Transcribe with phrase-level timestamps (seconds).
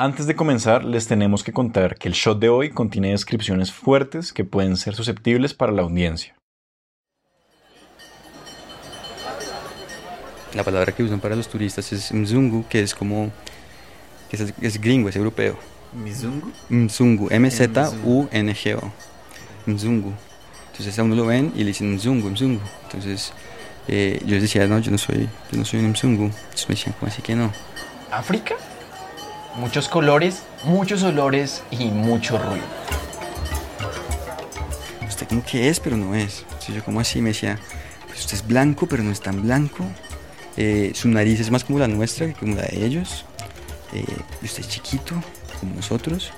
[0.00, 4.32] Antes de comenzar, les tenemos que contar que el shot de hoy contiene descripciones fuertes
[4.32, 6.36] que pueden ser susceptibles para la audiencia.
[10.54, 13.32] La palabra que usan para los turistas es mzungu, que es como.
[14.30, 15.58] que es, es gringo, es europeo.
[15.92, 16.52] ¿Mizungu?
[16.68, 18.92] Mzungu, M-Z-U-N-G-O.
[19.66, 20.12] Mzungu.
[20.70, 22.60] Entonces a uno lo ven y le dicen mzungu, mzungu.
[22.84, 23.32] Entonces
[23.88, 26.26] eh, yo les decía, no, yo no soy, yo no soy un mzungu.
[26.26, 27.52] Entonces me decían, ¿cómo así que no?
[28.12, 28.54] ¿África?
[29.58, 32.64] Muchos colores, muchos olores y mucho ruido.
[35.06, 36.44] ¿Usted como que es, pero no es?
[36.44, 37.58] Entonces yo como así me decía,
[38.06, 39.84] pues usted es blanco, pero no es tan blanco.
[40.56, 43.24] Eh, su nariz es más como la nuestra que como la de ellos.
[43.92, 44.04] Eh,
[44.40, 45.14] y usted es chiquito,
[45.58, 46.30] como nosotros,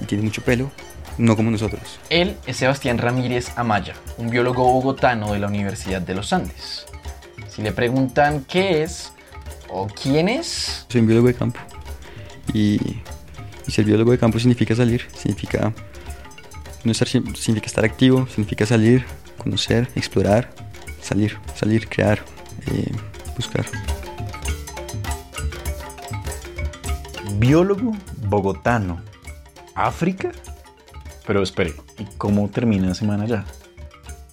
[0.00, 0.72] y tiene mucho pelo,
[1.16, 2.00] no como nosotros.
[2.10, 6.86] Él es Sebastián Ramírez Amaya, un biólogo bogotano de la Universidad de los Andes.
[7.48, 9.12] Si le preguntan qué es
[9.68, 11.60] o quién es, Soy un biólogo de campo.
[12.52, 12.78] Y,
[13.66, 15.72] y ser biólogo de campo significa salir, significa,
[16.84, 19.04] no estar, significa estar activo, significa salir,
[19.38, 20.50] conocer, explorar,
[21.00, 22.20] salir, salir, crear,
[22.66, 22.92] eh,
[23.36, 23.64] buscar.
[27.38, 27.92] Biólogo
[28.28, 29.00] bogotano.
[29.74, 30.30] ¿África?
[31.26, 33.44] Pero espere, ¿y cómo termina la semana ya?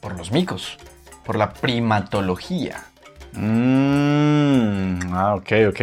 [0.02, 0.78] por los micos,
[1.24, 2.84] por la primatología.
[3.34, 5.82] Mm, ah, ok, ok.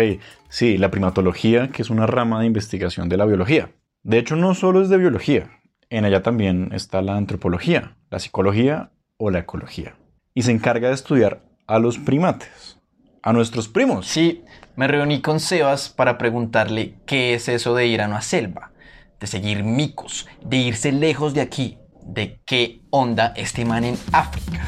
[0.48, 3.70] Sí, la primatología, que es una rama de investigación de la biología.
[4.02, 5.60] De hecho, no solo es de biología.
[5.90, 9.96] En ella también está la antropología, la psicología o la ecología.
[10.34, 12.78] Y se encarga de estudiar a los primates,
[13.22, 14.06] a nuestros primos.
[14.06, 14.42] Sí,
[14.76, 18.72] me reuní con Sebas para preguntarle qué es eso de ir a una selva,
[19.20, 24.64] de seguir micos, de irse lejos de aquí, de qué onda este man en África.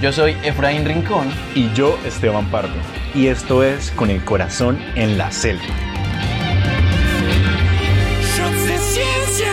[0.00, 2.74] Yo soy Efraín Rincón Y yo, Esteban Pardo.
[3.14, 5.64] Y esto es Con el corazón en la selva.
[8.36, 9.52] Shots de ciencia.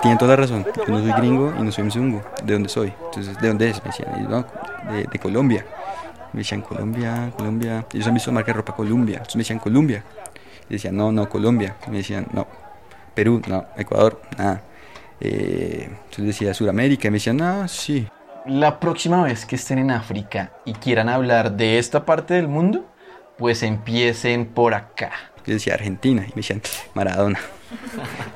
[0.00, 2.22] Tienen toda la razón, yo no soy gringo y no soy mzungu.
[2.42, 2.92] ¿De dónde soy?
[3.04, 3.82] Entonces, ¿de dónde es?
[3.84, 4.46] Me decían, "No,
[4.90, 5.66] de, de Colombia.
[6.32, 7.84] Me decían, Colombia, Colombia.
[7.92, 9.14] Ellos han visto marca de ropa Colombia.
[9.16, 10.04] Entonces me decían, Colombia.
[10.70, 11.76] Y decían, no, no, Colombia.
[11.86, 12.46] Y me decían, no,
[13.14, 14.62] Perú, no, Ecuador, nada.
[15.20, 17.08] Eh, entonces decía, Sudamérica.
[17.08, 18.08] Y me decían, no, sí.
[18.46, 22.86] La próxima vez que estén en África y quieran hablar de esta parte del mundo,
[23.36, 25.10] pues empiecen por acá.
[25.44, 26.62] Yo decía Argentina y me decían
[26.94, 27.40] Maradona.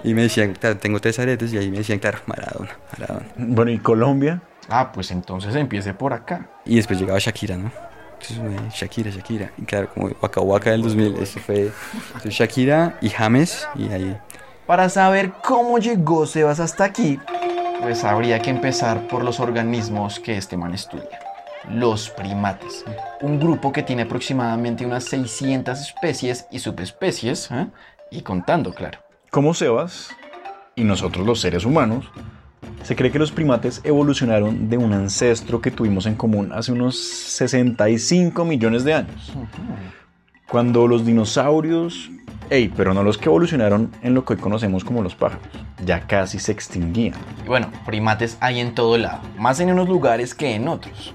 [0.03, 3.27] Y me decían, claro, tengo tres aretes y ahí me decían, claro, Maradona, Maradona.
[3.37, 4.43] Bueno, ¿y Colombia?
[4.69, 6.51] Ah, pues entonces empiece por acá.
[6.65, 7.71] Y después llegaba Shakira, ¿no?
[8.31, 9.53] Entonces, Shakira, Shakira.
[9.59, 11.73] Y claro, como Waka Waka del 2000, eso fue
[12.07, 14.17] entonces, Shakira y James y ahí.
[14.67, 17.19] Para saber cómo llegó Sebas hasta aquí,
[17.83, 21.21] pues habría que empezar por los organismos que este man estudia.
[21.71, 22.85] Los primates,
[23.21, 27.67] un grupo que tiene aproximadamente unas 600 especies y subespecies, ¿eh?
[28.11, 28.99] y contando, claro.
[29.31, 30.11] Como Sebas
[30.77, 32.07] y nosotros los seres humanos,
[32.83, 36.99] se cree que los primates evolucionaron de un ancestro que tuvimos en común hace unos
[36.99, 39.33] 65 millones de años.
[40.49, 42.11] Cuando los dinosaurios,
[42.51, 45.47] ey, pero no los que evolucionaron en lo que hoy conocemos como los pájaros,
[45.85, 47.15] ya casi se extinguían.
[47.45, 51.15] Y bueno, primates hay en todo lado, más en unos lugares que en otros.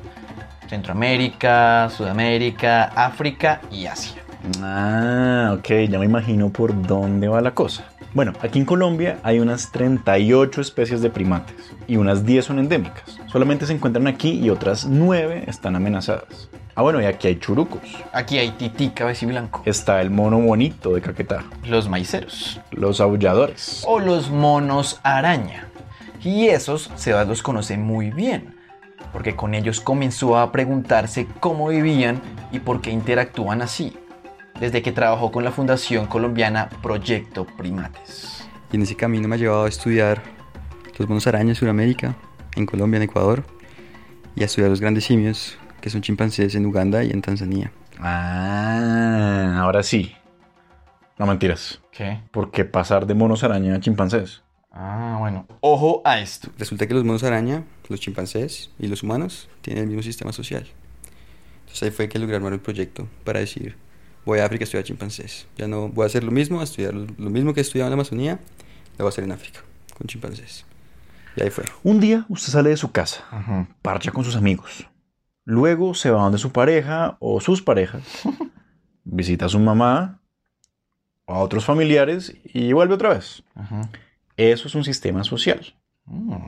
[0.68, 4.22] Centroamérica, Sudamérica, África y Asia.
[4.62, 7.86] Ah, ok, ya me imagino por dónde va la cosa.
[8.14, 11.56] Bueno, aquí en Colombia hay unas 38 especies de primates
[11.88, 13.20] y unas 10 son endémicas.
[13.28, 16.50] Solamente se encuentran aquí y otras 9 están amenazadas.
[16.76, 17.82] Ah, bueno, y aquí hay churucos.
[18.14, 19.62] Aquí hay tití, cabeza y blanco.
[19.66, 22.60] Está el mono bonito de Caquetá, Los maiceros.
[22.72, 25.68] los aulladores, o los monos araña.
[26.24, 28.56] Y esos Sebas los conoce muy bien,
[29.14, 32.22] porque con ellos comenzó a preguntarse cómo vivían
[32.52, 33.98] y por qué interactúan así,
[34.60, 38.48] desde que trabajó con la fundación colombiana Proyecto Primates.
[38.72, 40.22] Y en ese camino me ha llevado a estudiar
[40.98, 42.16] los monos arañas en Sudamérica,
[42.56, 43.44] en Colombia, en Ecuador,
[44.36, 47.72] y a estudiar los grandes simios, que son chimpancés en Uganda y en Tanzania.
[48.00, 50.14] Ah, ahora sí.
[51.18, 51.82] No mentiras.
[51.92, 52.20] ¿Qué?
[52.32, 54.42] ¿Por qué pasar de monos araña a chimpancés?
[54.72, 55.48] Ah, bueno.
[55.62, 56.50] Ojo a esto.
[56.58, 60.68] Resulta que los monos araña, los chimpancés y los humanos tienen el mismo sistema social.
[61.62, 63.76] Entonces ahí fue que lograron el proyecto para decir,
[64.30, 65.48] voy a África a estudiar chimpancés.
[65.58, 67.96] Ya no voy a hacer lo mismo, a estudiar lo mismo que estudiaba en la
[67.96, 68.40] Amazonía,
[68.98, 69.62] lo voy a hacer en África,
[69.98, 70.66] con chimpancés.
[71.36, 71.66] Y ahí fue.
[71.84, 73.24] Un día usted sale de su casa,
[73.82, 74.88] parcha con sus amigos.
[75.46, 78.04] Luego se va donde su pareja o sus parejas,
[79.04, 80.22] visita a su mamá
[81.26, 83.44] o a otros familiares y vuelve otra vez.
[83.56, 83.90] Ajá.
[84.38, 85.76] Eso es un sistema social.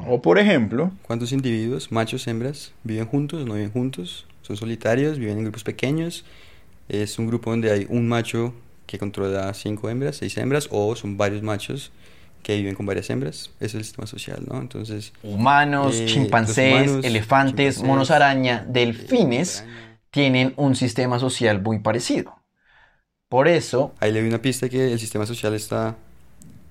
[0.08, 4.28] O por ejemplo, ¿Cuántos individuos, machos, hembras, viven juntos o no viven juntos?
[4.42, 5.20] ¿Son solitarios?
[5.20, 6.26] ¿Viven en grupos pequeños?
[6.90, 8.54] ¿Es un grupo donde hay un macho
[8.88, 10.68] que controla cinco hembras, seis hembras?
[10.72, 11.92] ¿O son varios machos
[12.44, 13.52] que viven con varias hembras?
[13.60, 14.60] Ese es el sistema social, ¿no?
[14.62, 20.00] Entonces, Humanos, Eh, chimpancés, humanos, elefantes, chimpancés, monos araña, delfines monos araña.
[20.12, 22.36] tienen un sistema social muy parecido.
[23.30, 25.98] Por eso, ahí le doy una pista que el sistema social está,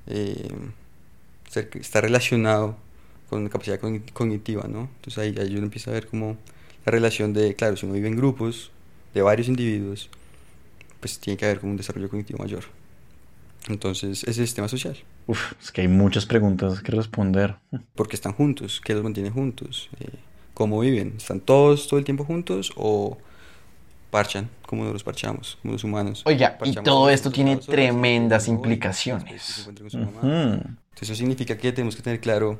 [0.09, 0.49] eh,
[1.75, 2.77] está relacionado
[3.29, 4.89] con la capacidad cogni- cognitiva, ¿no?
[4.97, 6.37] Entonces ahí, ahí uno empieza a ver como
[6.85, 8.73] la relación de, claro, si uno vive en grupos
[9.15, 10.09] de varios individuos,
[11.01, 12.65] pues tiene que haber como un desarrollo cognitivo mayor.
[13.69, 14.97] Entonces, ese es el sistema social.
[15.27, 17.57] uf, es que hay muchas preguntas que responder.
[17.95, 18.81] ¿Por qué están juntos?
[18.83, 19.91] ¿Qué los mantiene juntos?
[20.01, 20.09] Eh,
[20.55, 21.15] ¿Cómo viven?
[21.17, 23.19] ¿Están todos todo el tiempo juntos o
[24.11, 26.23] parchan como los parchamos, como los humanos?
[26.27, 29.69] Oiga, y todo esto tiene tremendas implicaciones.
[29.89, 29.99] se.
[29.99, 30.67] Entonces,
[31.03, 32.59] eso significa que tenemos que tener claro,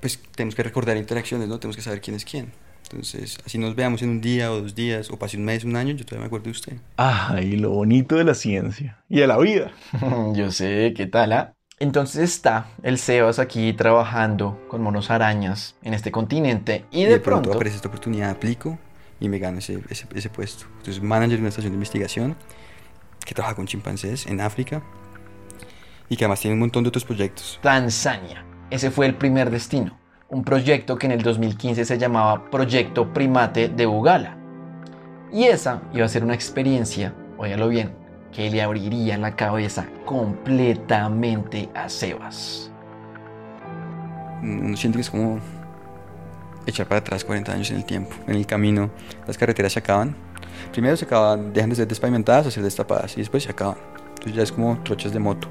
[0.00, 1.58] pues tenemos que recordar interacciones, ¿no?
[1.58, 2.52] Tenemos que saber quién es quién.
[2.90, 5.74] Entonces, así nos veamos en un día o dos días, o pase un mes, un
[5.74, 6.76] año, yo todavía me acuerdo de usted.
[6.96, 9.72] Ay, lo bonito de la ciencia y de la vida.
[10.34, 11.32] Yo sé, ¿qué tal?
[11.32, 11.52] ah?
[11.78, 17.52] Entonces está el Sebas aquí trabajando con monos arañas en este continente y de, pronto,
[17.52, 18.78] aparece esta oportunidad, aplico
[19.20, 20.66] y me gano ese, ese, ese puesto.
[20.78, 22.36] Entonces, manager de una estación de investigación
[23.26, 24.82] que trabaja con chimpancés en África
[26.08, 27.58] y que además tiene un montón de otros proyectos.
[27.62, 28.44] Tanzania.
[28.70, 29.98] Ese fue el primer destino.
[30.28, 34.36] Un proyecto que en el 2015 se llamaba Proyecto Primate de Bugala.
[35.32, 37.92] Y esa iba a ser una experiencia, óyalo bien,
[38.32, 42.72] que le abriría la cabeza completamente a Sebas.
[44.42, 45.38] Uno siente que es como
[46.66, 48.16] echar para atrás 40 años en el tiempo.
[48.26, 48.90] En el camino,
[49.28, 50.16] las carreteras se acaban.
[50.72, 53.76] Primero se acaban, dejan de ser despavimentadas a ser destapadas y después se acaban.
[54.08, 55.46] Entonces ya es como trochas de moto.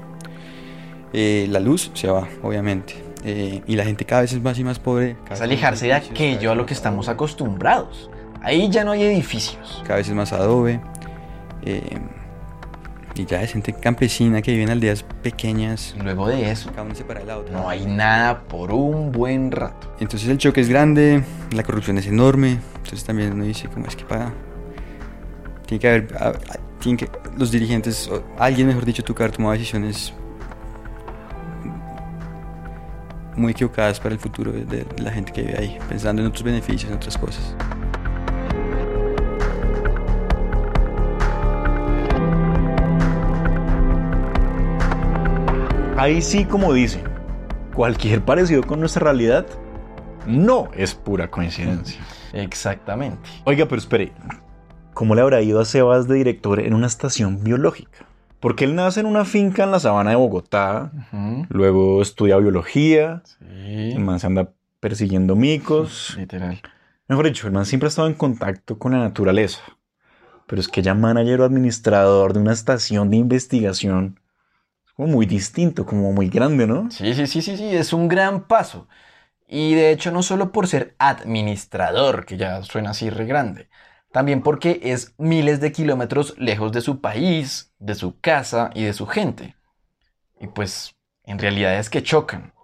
[1.14, 3.05] Eh, la luz se va, obviamente.
[3.24, 5.16] Eh, y la gente cada vez es más y más pobre.
[5.30, 8.10] Es alejarse de aquello a lo que estamos acostumbrados.
[8.42, 9.82] Ahí ya no hay edificios.
[9.84, 10.80] Cada vez es más adobe.
[11.64, 11.98] eh,
[13.18, 15.94] y ya es gente campesina que vive en aldeas pequeñas.
[16.04, 17.50] Luego de eso, Cada una separa de la otra.
[17.58, 19.90] no hay nada por un buen rato.
[20.00, 23.96] Entonces el choque es grande, la corrupción es enorme, entonces también uno dice, como es
[23.96, 24.34] que para...
[25.64, 26.08] Tiene que haber...
[26.78, 27.08] tiene que,
[27.38, 30.12] los dirigentes, o alguien mejor dicho, tuvo que haber tomado decisiones
[33.36, 36.90] muy equivocadas para el futuro de, la gente que vive ahí, pensando en otros beneficios,
[36.90, 37.54] en otras cosas.
[45.96, 47.02] Ahí sí, como dicen,
[47.74, 49.46] cualquier parecido con nuestra realidad
[50.26, 52.00] no es pura coincidencia.
[52.32, 53.28] Exactamente.
[53.44, 54.12] Oiga, pero espere,
[54.92, 58.06] ¿cómo le habrá ido a Sebas de director en una estación biológica?
[58.40, 60.92] Porque él nace en una finca en la sabana de Bogotá,
[61.48, 63.92] luego estudia biología, Sí.
[63.92, 64.50] el man se anda
[64.80, 66.14] persiguiendo micos.
[66.18, 66.60] Literal.
[67.08, 69.60] Mejor dicho, el man siempre ha estado en contacto con la naturaleza.
[70.46, 74.20] Pero es que ya manager o administrador de una estación de investigación
[74.86, 76.90] es como muy distinto, como muy grande, ¿no?
[76.90, 78.86] Sí, sí, sí, sí, sí, es un gran paso.
[79.48, 83.68] Y de hecho no solo por ser administrador, que ya suena así re grande,
[84.16, 88.94] también porque es miles de kilómetros lejos de su país, de su casa y de
[88.94, 89.56] su gente.
[90.40, 92.54] Y pues en realidad es que chocan.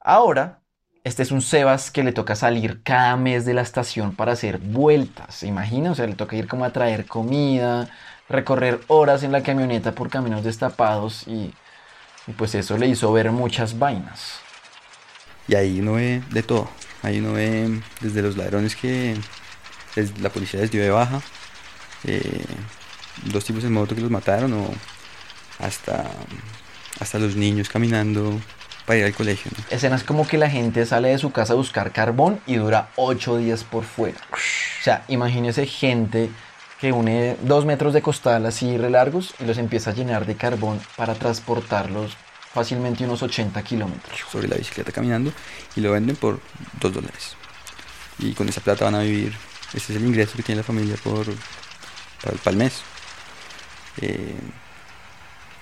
[0.00, 0.62] Ahora,
[1.04, 4.58] este es un Sebas que le toca salir cada mes de la estación para hacer
[4.58, 5.92] vueltas, ¿se imagina?
[5.92, 7.88] O sea, le toca ir como a traer comida,
[8.28, 11.54] recorrer horas en la camioneta por caminos destapados y,
[12.26, 14.40] y pues eso le hizo ver muchas vainas.
[15.46, 16.68] Y ahí uno ve de todo.
[17.02, 19.14] Ahí uno ve desde los ladrones que
[19.96, 21.20] les- la policía les dio de baja,
[22.04, 22.44] eh,
[23.24, 24.70] dos tipos en moto que los mataron, o
[25.58, 26.04] hasta,
[27.00, 28.40] hasta los niños caminando
[28.86, 29.50] para ir al colegio.
[29.56, 29.64] ¿no?
[29.70, 33.36] Escenas como que la gente sale de su casa a buscar carbón y dura ocho
[33.38, 34.18] días por fuera.
[34.32, 36.28] O sea, imagínese gente
[36.80, 40.34] que une dos metros de costal así re largos y los empieza a llenar de
[40.36, 42.14] carbón para transportarlos
[42.52, 44.20] fácilmente unos 80 kilómetros.
[44.30, 45.32] sobre la bicicleta caminando
[45.74, 46.40] y lo venden por
[46.80, 47.36] dos dólares.
[48.18, 49.34] Y con esa plata van a vivir.
[49.74, 51.26] Ese es el ingreso que tiene la familia por,
[52.22, 52.82] para, para el mes.
[54.00, 54.34] Eh,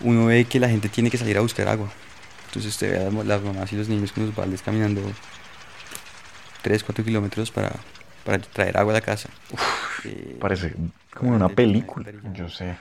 [0.01, 1.89] uno ve que la gente tiene que salir a buscar agua.
[2.47, 5.01] Entonces usted ve a las mamás y los niños con los baldes caminando
[6.63, 7.73] 3, 4 kilómetros para,
[8.25, 9.29] para traer agua a la casa.
[10.05, 10.75] Eh, Parece
[11.15, 12.11] como una película.
[12.35, 12.77] Yo sé.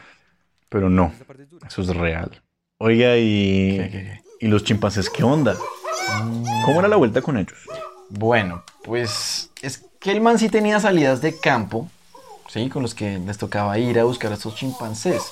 [0.70, 1.14] Pero no,
[1.68, 2.42] eso es real.
[2.78, 4.22] Oiga, y, ¿Qué, qué, qué?
[4.40, 5.56] ¿y los chimpancés qué onda?
[6.66, 7.60] ¿Cómo era la vuelta con ellos?
[8.10, 11.88] Bueno, pues es que el man sí tenía salidas de campo,
[12.50, 12.70] ¿sí?
[12.70, 15.32] Con los que les tocaba ir a buscar a estos chimpancés.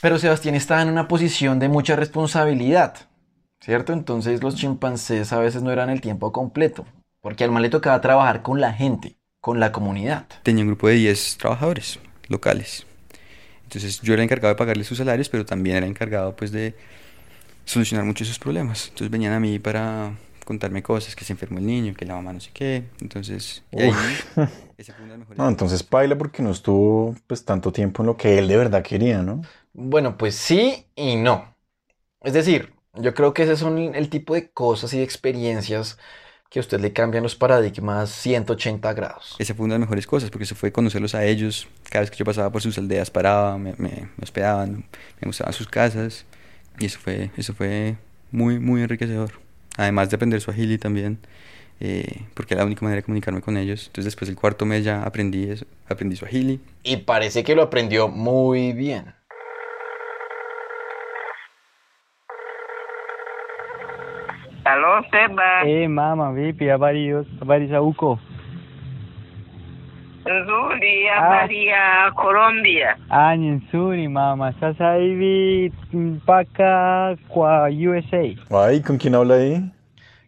[0.00, 2.96] Pero Sebastián estaba en una posición de mucha responsabilidad,
[3.60, 3.92] ¿cierto?
[3.92, 6.84] Entonces los chimpancés a veces no eran el tiempo completo,
[7.20, 10.26] porque al man le tocaba trabajar con la gente, con la comunidad.
[10.42, 12.84] Tenía un grupo de 10 trabajadores locales.
[13.62, 16.74] Entonces yo era encargado de pagarles sus salarios, pero también era encargado pues de
[17.64, 18.88] solucionar muchos de sus problemas.
[18.88, 20.10] Entonces venían a mí para
[20.44, 22.84] contarme cosas, que se enfermó el niño, que la mamá no sé qué.
[23.00, 23.94] Entonces, y ahí,
[24.76, 28.02] ese fue uno de los mejores No, entonces paila porque no estuvo pues tanto tiempo
[28.02, 29.42] en lo que él de verdad quería, ¿no?
[29.72, 31.56] Bueno, pues sí y no.
[32.22, 35.98] Es decir, yo creo que ese son el tipo de cosas y experiencias
[36.50, 39.36] que a usted le cambian los paradigmas 180 grados.
[39.38, 41.66] Esa fue una de las mejores cosas, porque se fue conocerlos a ellos.
[41.90, 44.84] Cada vez que yo pasaba por sus aldeas, paraba, me, me, me hospedaban,
[45.20, 46.24] me mostraban sus casas.
[46.78, 47.96] Y eso fue, eso fue
[48.30, 49.32] muy, muy enriquecedor.
[49.76, 51.18] Además de aprender Swahili también,
[51.80, 53.86] eh, porque era la única manera de comunicarme con ellos.
[53.86, 56.60] Entonces después del cuarto mes ya aprendí, eso, aprendí Swahili.
[56.82, 59.14] Y parece que lo aprendió muy bien.
[64.64, 65.62] Aló, Seba.
[65.64, 66.68] Eh, mama, vipi?
[66.68, 67.10] Habari,
[67.40, 68.20] habari za huko?
[70.26, 72.96] Nzuri, habari ya Colombia.
[73.10, 74.52] Ah, ni nzuri mama.
[74.60, 78.36] Sasa hivi mpaka kwa USA.
[78.66, 79.60] Ay, ¿con quién habla ahí?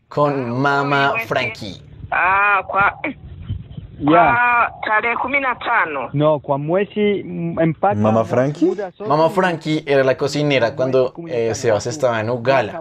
[0.09, 1.83] Con Mama Frankie.
[2.11, 2.93] Ah, kwa
[4.01, 4.71] Ya.
[4.85, 6.11] tarehe kumi na tano.
[6.13, 7.23] No, kwa mwezi
[7.67, 8.71] mpaka Mama Frankie?
[9.09, 12.81] Mama Frankie era la cocinera cuando eh, Sebas estaba en Ugala.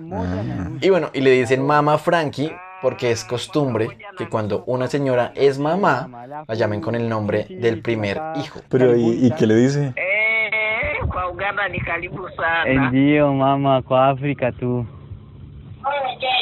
[0.81, 2.51] Y bueno, y le dicen Mama Frankie
[2.83, 3.87] porque es costumbre
[4.17, 6.09] que cuando una señora es mamá,
[6.47, 8.59] la llamen con el nombre del primer hijo.
[8.69, 9.93] Pero ¿y, y qué le dice?
[9.95, 12.89] Eh, kwa Uganda ni karibu sana.
[12.89, 14.85] Ndio mama, kwa Afrika tu.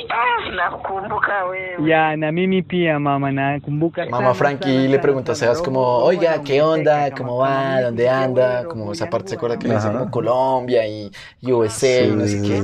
[0.09, 1.89] Ah, nakumbuka wewe.
[1.89, 5.81] Ya, na mimi pia mama, nakumbuka Mama sana, Frankie le sana pregunta a Sebas como,
[5.81, 7.11] oiga, ¿qué onda?
[7.11, 7.81] ¿Cómo va?
[7.81, 8.65] ¿Dónde anda?
[8.65, 10.11] Como esa parte se acuerda que le dice como.
[10.11, 11.11] Colombia y
[11.41, 12.57] USA y no sé qué.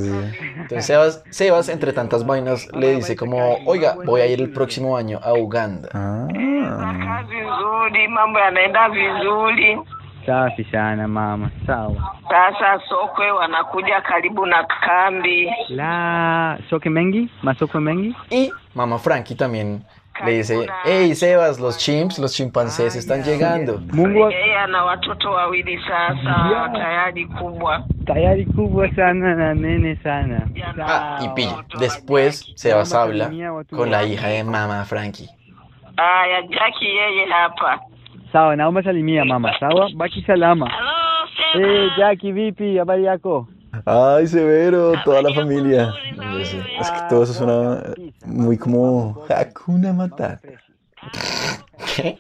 [0.62, 4.98] Entonces Sebas, Sebas, entre tantas vainas, le dice como, oiga, voy a ir el próximo
[4.98, 5.90] año a Uganda.
[5.94, 6.28] Ah.
[10.28, 12.16] Safi sana mama, sawa.
[12.30, 15.52] Sasa sokwe wanakuja karibu na kambi.
[15.70, 18.16] La soke mengi, masoko mengi.
[18.30, 19.84] Y Mama Frankie también
[20.26, 23.80] le dice, hey Sebas, los chimps, los chimpancés están llegando.
[23.94, 27.84] Mungu Yeye ana watoto wawili sasa, tayari kubwa.
[28.06, 30.42] tayari kubwa sana na nene sana.
[30.86, 31.64] Ah, y pilla.
[31.80, 33.32] Después Sebas habla
[33.70, 35.30] con la hija de Mama Frankie.
[35.98, 37.80] Aya, Jackie yeye hapa.
[38.32, 39.54] Sawa, naomba salimia mama.
[39.60, 40.72] Sawa, baki salama.
[41.56, 42.78] Eh, Jackie, vipi?
[42.78, 43.48] Habari yako?
[43.86, 45.94] Ay, severo, toda la familia.
[46.80, 47.84] Es que todo eso suena
[48.26, 50.40] muy como Hakuna Matata.
[51.96, 52.20] ¿Qué?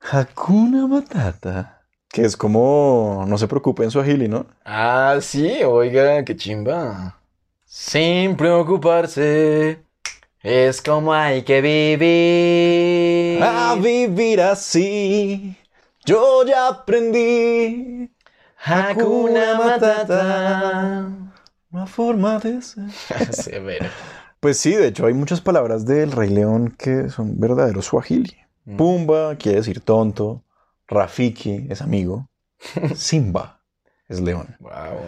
[0.00, 1.78] Hakuna Matata.
[2.08, 4.46] Que es como no se preocupe en su agili, ¿no?
[4.64, 7.16] Ah, sí, oiga, qué chimba.
[7.64, 9.82] Sin preocuparse,
[10.42, 13.42] es como hay que vivir.
[13.42, 15.56] A vivir así,
[16.04, 18.10] yo ya aprendí.
[18.64, 21.08] Hakuna Matata.
[21.70, 22.90] Una forma de ser.
[23.32, 23.86] Severo.
[24.40, 28.36] Pues sí, de hecho hay muchas palabras del Rey León que son verdaderos suajili.
[28.64, 28.76] Mm.
[28.76, 30.44] Pumba quiere decir tonto.
[30.88, 32.28] Rafiki es amigo.
[32.96, 33.62] Simba
[34.08, 34.56] es león.
[34.60, 35.00] Wow.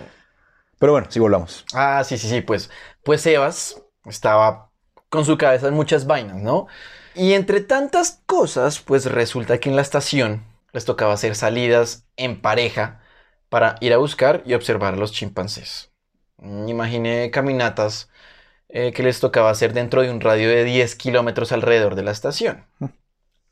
[0.79, 1.65] Pero bueno, sí volvamos.
[1.75, 2.71] Ah, sí, sí, sí, pues,
[3.03, 4.71] pues Sebas estaba
[5.15, 6.67] con su cabeza en muchas vainas, ¿no?
[7.15, 10.43] Y entre tantas cosas, pues resulta que en la estación
[10.73, 13.01] les tocaba hacer salidas en pareja
[13.49, 15.93] para ir a buscar y observar a los chimpancés.
[16.43, 18.09] Imaginé caminatas
[18.69, 22.11] eh, que les tocaba hacer dentro de un radio de 10 kilómetros alrededor de la
[22.11, 22.67] estación.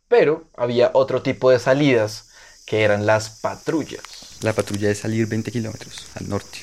[0.09, 2.33] Pero había otro tipo de salidas
[2.67, 4.03] que eran las patrullas.
[4.41, 6.59] La patrulla es salir 20 kilómetros al norte,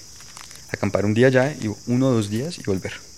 [0.73, 3.08] acampar un día allá y uno o dos días y volver.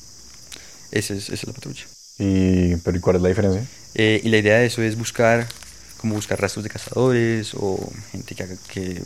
[0.91, 1.85] Esa es, esa es la patrulla.
[2.19, 3.65] Y, pero ¿y cuál es la diferencia?
[3.95, 5.47] Eh, y la idea de eso es buscar,
[5.97, 9.01] como buscar rastros de cazadores o gente que, haga- que,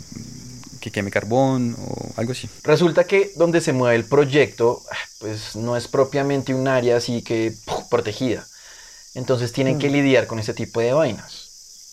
[0.80, 2.50] que queme carbón o algo así.
[2.64, 4.84] Resulta que donde se mueve el proyecto,
[5.20, 7.86] pues no es propiamente un área así que ¡puf!
[7.90, 8.46] protegida.
[9.14, 11.50] Entonces tienen que lidiar con ese tipo de vainas.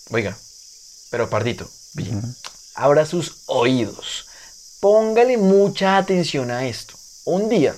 [0.09, 0.37] Oiga,
[1.09, 2.35] pero Pardito, bien,
[2.75, 4.25] abra sus oídos.
[4.81, 6.95] Póngale mucha atención a esto.
[7.23, 7.75] Un día,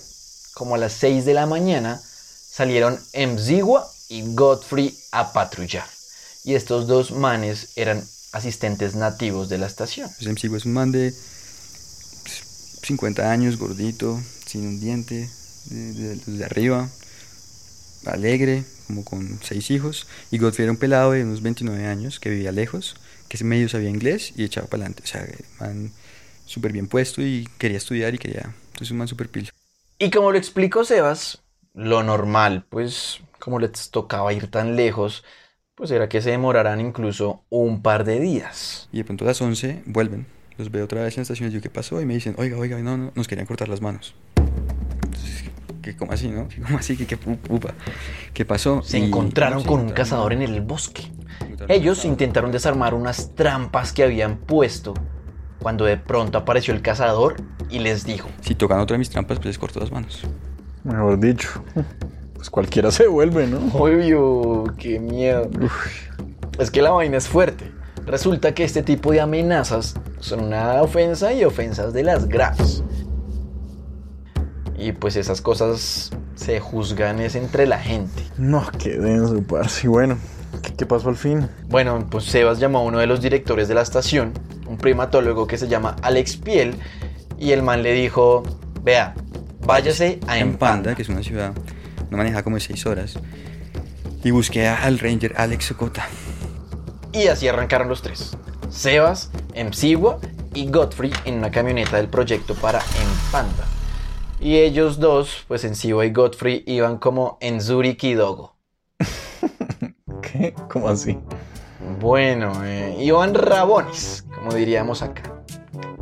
[0.56, 5.86] como a las 6 de la mañana, salieron Mzigua y Godfrey a patrullar.
[6.46, 10.10] Y estos dos manes eran asistentes nativos de la estación.
[10.18, 11.14] Pues es un man de
[12.24, 12.44] pues,
[12.84, 15.30] 50 años, gordito, sin un diente,
[15.66, 16.90] de arriba,
[18.06, 20.08] alegre, como con seis hijos.
[20.32, 22.96] Y Godfrey era un pelado de unos 29 años que vivía lejos,
[23.28, 25.04] que medio sabía inglés y echaba para adelante.
[25.04, 25.28] O sea,
[25.60, 25.92] man
[26.46, 28.56] súper bien puesto y quería estudiar y quería.
[28.68, 29.50] Entonces, un man súper pilo.
[30.06, 31.44] Y como lo explicó Sebas,
[31.74, 35.24] lo normal, pues como les tocaba ir tan lejos,
[35.74, 38.88] pues era que se demoraran incluso un par de días.
[38.92, 40.28] Y de pronto a las 11 vuelven.
[40.60, 42.00] Los veo otra vez en la estación y yo, ¿qué pasó?
[42.02, 44.14] Y me dicen, oiga, oiga, no, no, nos querían cortar las manos.
[45.82, 46.48] ¿qué, ¿Cómo así, no?
[46.68, 46.96] ¿Cómo así?
[46.96, 47.74] ¿Qué, qué, pu- pupa?
[48.32, 48.84] ¿Qué pasó?
[48.84, 51.12] Se Y- encontraron con un cazador en el bosque.
[51.68, 54.94] Ellos intentaron desarmar unas trampas que habían puesto
[55.66, 57.38] cuando de pronto apareció el cazador
[57.72, 60.22] y les dijo, Si tocan otra de mis trampas, pues les corto las manos.
[60.84, 61.50] Mejor dicho.
[62.36, 63.58] Pues cualquiera se vuelve, ¿no?
[63.74, 65.50] Obvio, qué miedo.
[66.60, 67.72] Es que la vaina es fuerte.
[68.06, 72.84] Resulta que este tipo de amenazas son una ofensa y ofensas de las graves.
[74.78, 78.22] Y pues esas cosas se juzgan es entre la gente.
[78.38, 79.88] No, qué denso, parce.
[79.88, 80.20] Y bueno,
[80.62, 81.50] ¿qué, qué pasó al fin?
[81.70, 84.32] Bueno, pues Sebas llamó a uno de los directores de la estación,
[84.86, 86.76] primatólogo que se llama Alex Piel,
[87.40, 88.44] y el man le dijo,
[88.84, 89.16] vea,
[89.66, 90.94] váyase a Empanda.
[90.94, 91.54] que es una ciudad,
[92.12, 93.20] no maneja como de 6 horas.
[94.24, 96.08] Y busqué al ranger Alex Sokota.
[97.14, 98.38] Y así arrancaron los tres.
[98.70, 100.20] Sebas, Msigua
[100.54, 103.66] y Godfrey en una camioneta del proyecto para Empanda.
[104.40, 108.56] Y ellos dos, pues Msigua y Godfrey, iban como en Zuri Kidogo.
[110.22, 110.54] ¿Qué?
[110.70, 111.18] ¿Cómo así?
[112.00, 115.24] Bueno, eh, iban rabones, como diríamos acá.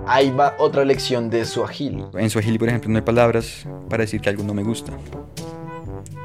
[0.05, 2.03] Ahí va otra lección de Swahili.
[2.13, 4.91] En Swahili, por ejemplo, no hay palabras para decir que algo no me gusta.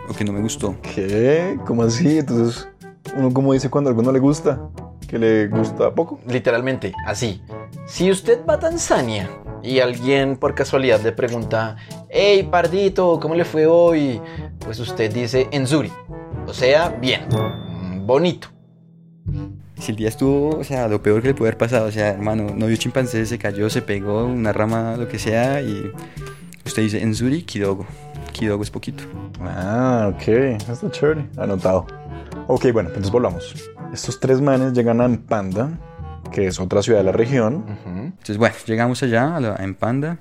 [0.08, 0.74] O que no me gustó.
[0.82, 1.56] ¿Qué?
[1.64, 2.18] ¿Cómo así?
[2.18, 2.68] Entonces,
[3.16, 4.58] uno como dice cuando algo no le gusta,
[5.06, 6.18] que le gusta poco.
[6.26, 7.40] Literalmente, así.
[7.86, 9.30] Si usted va a Tanzania
[9.62, 11.76] y alguien por casualidad le pregunta,
[12.08, 14.20] hey pardito, ¿cómo le fue hoy?
[14.58, 15.92] Pues usted dice Enzuri.
[16.48, 17.28] O sea, bien,
[18.04, 18.48] bonito.
[19.78, 22.08] Si el día estuvo, o sea, lo peor que le puede haber pasado, o sea,
[22.10, 25.92] hermano, no vio chimpancé, se cayó, se pegó, una rama, lo que sea, y
[26.66, 27.86] usted dice Enzuri Kidogo.
[28.32, 29.04] Kidogo es poquito.
[29.40, 30.28] Ah, ok.
[30.28, 31.26] Está chévere.
[31.36, 31.86] Anotado.
[32.48, 33.54] Ok, bueno, entonces volvamos.
[33.92, 35.70] Estos tres manes llegan a Panda,
[36.32, 37.64] que es otra ciudad de la región.
[37.86, 40.18] Entonces, bueno, llegamos allá, a la- en Panda,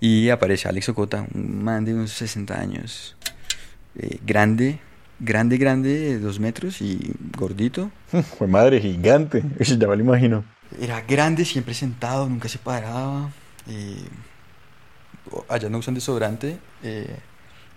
[0.00, 3.16] y aparece Alex Ocota, un man de unos 60 años,
[3.98, 4.80] eh, grande,
[5.20, 7.90] grande, grande, de dos metros y gordito.
[8.38, 9.42] Fue madre gigante.
[9.60, 10.44] Ya me lo imagino.
[10.80, 13.30] Era grande, siempre sentado, nunca se paraba.
[13.68, 14.04] eh,
[15.48, 17.16] allá no usan desodorante, eh,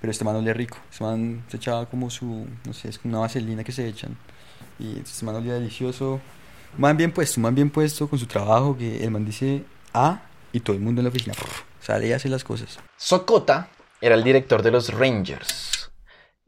[0.01, 0.77] pero este man olía rico.
[0.91, 4.15] Este man se echaba como su, no sé, es como una vaselina que se echan.
[4.79, 6.19] Y este man olía delicioso.
[6.77, 10.59] Man bien puesto, man bien puesto con su trabajo, que el man dice A y
[10.59, 11.47] todo el mundo en la oficina prr,
[11.81, 12.79] sale y hace las cosas.
[12.97, 13.67] Sokota
[14.01, 15.72] era el director de los Rangers.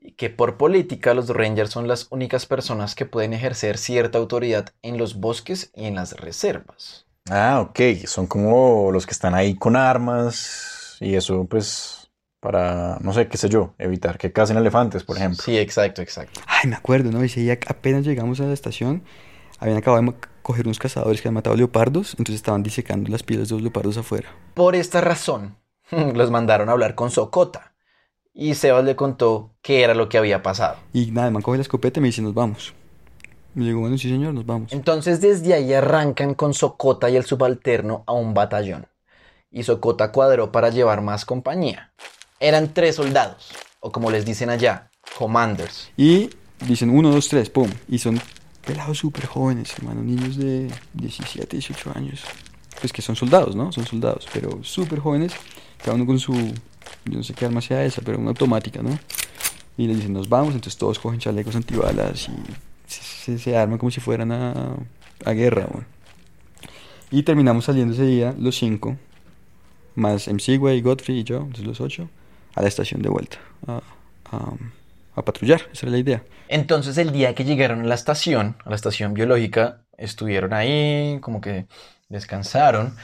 [0.06, 4.70] Y que por política los Rangers son las únicas personas que pueden ejercer cierta autoridad
[4.84, 7.08] en los bosques y en las reservas.
[7.30, 8.06] Ah, ok.
[8.06, 13.38] Son como los que están ahí con armas y eso, pues, para, no sé, qué
[13.38, 15.42] sé yo, evitar que casen elefantes, por ejemplo.
[15.44, 16.42] Sí, exacto, exacto.
[16.46, 17.24] Ay, me acuerdo, ¿no?
[17.24, 19.04] Ese día apenas llegamos a la estación,
[19.58, 20.14] habían acabado de
[20.44, 23.98] coger unos cazadores que habían matado leopardos, entonces estaban disecando las pieles de los leopardos
[23.98, 24.30] afuera.
[24.54, 25.58] Por esta razón,
[25.92, 27.75] los mandaron a hablar con Sokota.
[28.38, 30.76] Y Sebas le contó qué era lo que había pasado.
[30.92, 32.74] Y nada, man coge la escopeta y me dice, nos vamos.
[33.56, 34.74] Y le digo, bueno, sí señor, nos vamos.
[34.74, 38.88] Entonces desde ahí arrancan con Sokota y el subalterno a un batallón.
[39.50, 41.94] Y Sokota cuadró para llevar más compañía.
[42.42, 45.90] Eran tres soldados, o como les dicen allá, commanders.
[45.96, 46.30] Y
[46.68, 47.70] dicen, uno, dos, tres, pum.
[47.88, 48.20] Y son
[48.68, 52.22] pelados súper jóvenes, hermano, niños de 17, 18 años.
[52.82, 53.72] Pues que son soldados, ¿no?
[53.72, 55.32] Son soldados, pero súper jóvenes,
[55.82, 56.34] cada uno con su,
[57.06, 58.98] yo no sé qué arma sea esa, pero una automática, ¿no?
[59.78, 62.32] Y les dicen, nos vamos, entonces todos cogen chalecos antibalas y
[62.88, 64.76] se, se- se arman como si fueran a,
[65.26, 65.86] a guerra, bueno.
[67.12, 68.98] Y terminamos saliendo ese día, los cinco,
[69.96, 72.10] más MC, güey, Godfrey y yo, entonces los ocho,
[72.56, 73.82] a la estación de vuelta, a,
[74.32, 74.54] a-
[75.18, 76.24] a patrullar, esa era la idea.
[76.50, 81.40] Entonces el día que llegaron a la estación, a la estación biológica, estuvieron ahí, como
[81.40, 81.68] que
[82.10, 82.96] descansaron,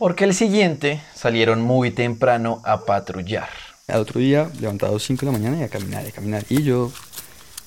[0.00, 3.50] porque el siguiente salieron muy temprano a patrullar.
[3.86, 6.10] Al otro día, levantado a las 5 de la mañana y a caminar, y a
[6.10, 6.42] caminar.
[6.48, 6.90] Y yo,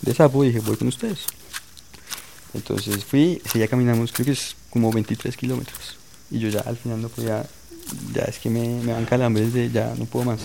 [0.01, 1.27] de sapo, dije, voy con ustedes.
[2.55, 5.95] Entonces fui, sí, ya caminamos, creo que es como 23 kilómetros.
[6.31, 7.45] Y yo ya al final no podía,
[8.15, 10.39] ya es que me, me dan calambres de ya no puedo más.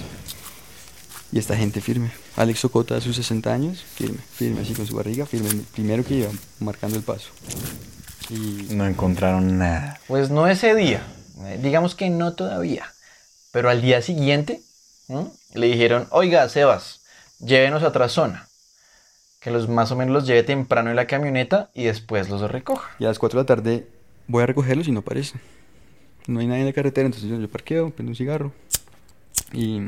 [1.33, 2.11] Y esta gente firme.
[2.37, 5.49] Alex Socota a sus 60 años, firme, firme, así con su barriga, firme.
[5.73, 6.29] Primero que iba
[6.61, 7.31] marcando el paso.
[8.29, 9.99] Y No encontraron nada.
[10.07, 11.03] Pues no ese día,
[11.61, 12.93] digamos que no todavía,
[13.53, 14.61] pero al día siguiente
[15.55, 17.03] le dijeron, oiga, Sebas,
[17.39, 18.49] llévenos a otra zona,
[19.41, 22.91] que los más o menos los lleve temprano en la camioneta y después los recoja.
[22.99, 23.89] Y a las 4 de la tarde
[24.27, 25.41] voy a recogerlos y no aparecen.
[26.27, 28.53] No hay nadie en la carretera, entonces yo, yo parqueo, prendo un cigarro.
[29.53, 29.81] Y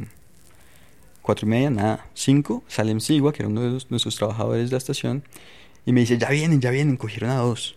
[1.20, 2.06] cuatro y media, nada.
[2.14, 5.22] Cinco, sale Sigua, que era uno de nuestros trabajadores de la estación,
[5.84, 7.76] y me dice, ya vienen, ya vienen, cogieron a dos.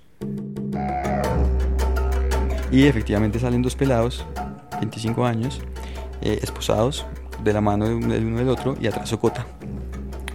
[2.74, 4.26] Y efectivamente salen dos pelados,
[4.80, 5.62] 25 años,
[6.22, 7.06] eh, esposados,
[7.44, 9.46] de la mano del uno del otro, y atrás Socota.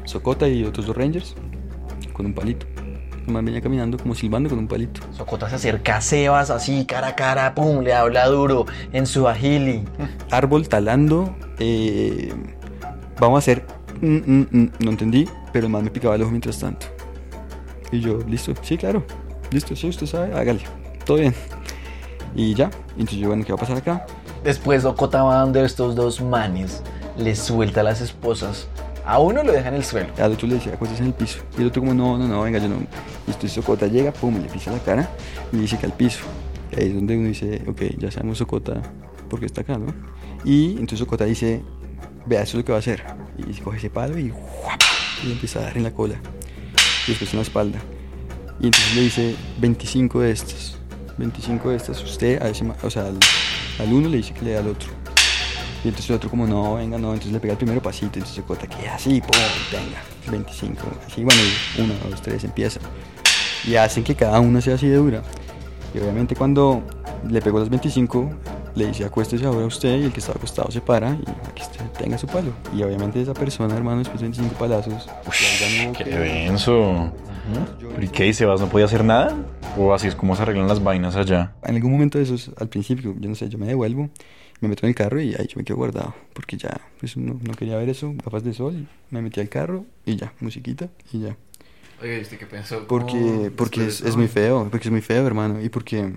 [0.05, 1.35] Socota y otros dos rangers,
[2.13, 2.65] con un palito.
[3.27, 5.01] Man venía caminando como silbando con un palito.
[5.13, 9.27] Socota se acerca a Sebas así, cara a cara, pum, le habla duro en su
[9.27, 9.83] agili.
[10.31, 11.37] árbol talando.
[11.59, 12.33] eh,
[13.19, 13.67] vamos a hacer.
[14.01, 16.87] mm, mm, mm, no entendí, pero el man me picaba el ojo mientras tanto.
[17.91, 19.05] Y yo, listo, sí, claro.
[19.51, 20.61] Listo, sí, usted sabe, hágale.
[21.05, 21.35] Todo bien.
[22.35, 22.71] Y ya.
[22.93, 24.07] Entonces yo, bueno, ¿qué va a pasar acá?
[24.45, 26.83] Después Socota va donde estos dos manes,
[27.17, 28.69] les suelta a las esposas.
[29.05, 30.09] A uno lo deja en el suelo.
[30.19, 31.41] Al otro le decía, acuérdese en el piso.
[31.57, 32.77] Y el otro, como, no, no, no, venga, yo no.
[33.27, 35.09] Y Socota llega, pum, le pisa la cara
[35.53, 36.21] y dice que al piso.
[36.71, 38.83] Y ahí es donde uno dice, ok, ya sabemos Socota
[39.29, 39.95] porque está acá, ¿no?
[40.45, 41.63] Y entonces Socota dice,
[42.27, 43.03] vea, eso es lo que va a hacer.
[43.39, 44.81] Y se coge ese palo y, ¡guap!
[45.23, 46.17] y le empieza a dar en la cola.
[47.07, 47.79] Y después en la espalda.
[48.61, 50.78] Y entonces le dice, 25 de estas.
[51.19, 52.03] 25 de estas.
[52.03, 53.19] Usted, a ese o sea, al,
[53.81, 54.89] al uno le dice que le da al otro.
[55.85, 57.09] Y entonces el otro como, no, venga, no.
[57.13, 58.07] Entonces le pega el primero pasito.
[58.19, 59.31] Entonces Socota que así, pum,
[59.71, 59.99] venga.
[60.31, 60.83] 25.
[61.07, 61.41] Así, bueno,
[61.77, 62.81] y uno, dos, tres, empieza.
[63.65, 65.23] Y hacen que cada uno sea así de dura.
[65.95, 66.83] Y obviamente cuando
[67.29, 68.31] le pegó las 25,
[68.75, 71.81] le dice acuéstese ahora usted y el que estaba acostado se para y aquí usted
[71.99, 72.51] tenga su palo.
[72.77, 75.07] Y obviamente esa persona, hermano, después de 25 palazos,
[75.87, 76.47] hubo Qué que-
[77.81, 78.27] ¿Pero y qué?
[78.27, 79.37] ¿Y Sebas no podía hacer nada?
[79.77, 81.55] ¿O así es como se arreglan las vainas allá?
[81.63, 84.11] En algún momento de esos, al principio, yo no sé, yo me devuelvo,
[84.61, 86.15] me meto en el carro y ahí yo me quedo guardado.
[86.33, 89.85] Porque ya, pues no, no quería ver eso, gafas de sol, me metí al carro
[90.05, 91.37] y ya, musiquita y ya.
[92.03, 92.87] Oye, ¿usted qué pensó?
[92.87, 96.13] Porque, porque es, es muy feo, porque es muy feo, hermano, y porque,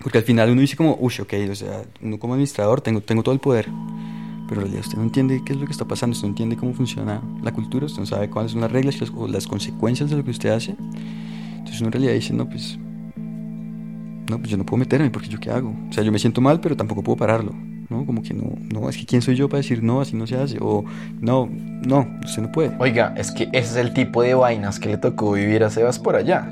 [0.00, 3.22] porque al final uno dice como, uy, ok, o sea, uno como administrador tengo, tengo
[3.22, 3.68] todo el poder,
[4.48, 6.56] pero en realidad usted no entiende qué es lo que está pasando, usted no entiende
[6.56, 10.16] cómo funciona la cultura, usted no sabe cuáles son las reglas o las consecuencias de
[10.16, 10.74] lo que usted hace,
[11.58, 12.78] entonces uno en realidad dice, no, pues,
[14.28, 16.40] no, pues yo no puedo meterme porque yo qué hago, o sea, yo me siento
[16.40, 17.52] mal, pero tampoco puedo pararlo,
[17.90, 18.06] ¿no?
[18.06, 20.36] Como que no, no, es que quién soy yo para decir, no, así no se
[20.36, 20.84] hace, o
[21.20, 21.48] no,
[21.86, 22.74] no, usted no puede.
[22.78, 25.98] Oiga, es que ese es el tipo de vainas que le tocó vivir a Sebas
[25.98, 26.50] por allá.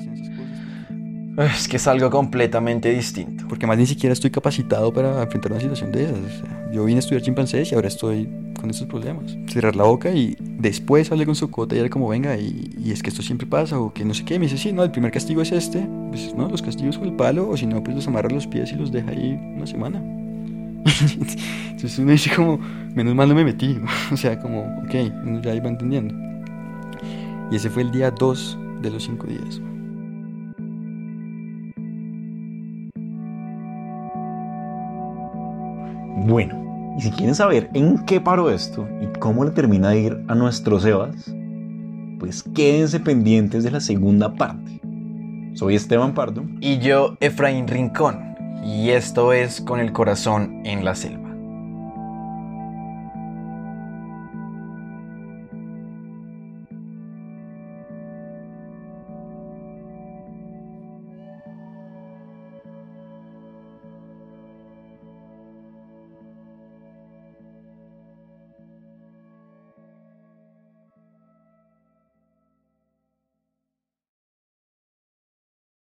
[1.39, 3.45] Es que es algo completamente distinto.
[3.49, 6.17] Porque más ni siquiera estoy capacitado para enfrentar una situación de esas.
[6.17, 9.37] o yo vine a estudiar chimpancés y ahora estoy con estos problemas.
[9.49, 13.11] Cerrar la boca y después hablé con Socota y era como, venga, y, es que
[13.11, 14.39] esto siempre pasa, o que no sé qué.
[14.39, 15.87] Me dice, sí, no, el primer castigo es este.
[16.09, 18.73] Pues no, los castigos con el palo, o si no, pues los amarra los pies
[18.73, 19.99] y los deja ahí una semana.
[21.71, 22.59] Entonces uno dice como,
[22.95, 23.79] menos mal no me metí.
[24.13, 26.15] o sea, como, ok, ya iba entendiendo.
[27.51, 29.61] Y ese fue el día 2 de los 5 días.
[36.17, 40.25] Bueno, y si quieren saber en qué paró esto y cómo le termina de ir
[40.29, 41.31] a nuestro Sebas,
[42.19, 44.81] pues quédense pendientes de la segunda parte.
[45.53, 46.45] Soy Esteban Pardo.
[46.61, 48.35] Y yo, Efraín Rincón.
[48.65, 51.26] Y esto es Con el corazón en la selva.